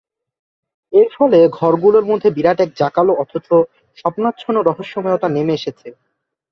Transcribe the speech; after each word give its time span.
এর 0.93 1.07
ফলে 1.15 1.39
ঘরগুলোর 1.57 2.05
মধ্যে 2.05 2.29
বিরাট 2.31 2.59
এক 2.61 2.69
জাঁকালো 2.75 3.11
অথচ 3.15 3.47
স্বপ্নাচ্ছন্ন 3.97 4.57
রহস্যময়তা 4.61 5.27
নেমে 5.29 5.53
এসেছে। 5.53 5.87